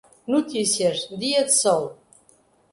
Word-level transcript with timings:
Notícias 0.25 1.07
dia 1.15 1.43
de 1.45 1.53
sol 1.53 1.95